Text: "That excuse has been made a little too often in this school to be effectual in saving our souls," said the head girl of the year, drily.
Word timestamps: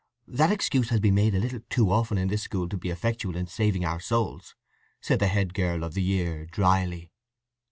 "That 0.27 0.51
excuse 0.51 0.89
has 0.89 0.99
been 0.99 1.13
made 1.13 1.35
a 1.35 1.39
little 1.39 1.59
too 1.69 1.91
often 1.91 2.17
in 2.17 2.27
this 2.29 2.41
school 2.41 2.67
to 2.69 2.75
be 2.75 2.89
effectual 2.89 3.35
in 3.35 3.45
saving 3.45 3.85
our 3.85 3.99
souls," 3.99 4.55
said 4.99 5.19
the 5.19 5.27
head 5.27 5.53
girl 5.53 5.83
of 5.83 5.93
the 5.93 6.01
year, 6.01 6.47
drily. 6.47 7.11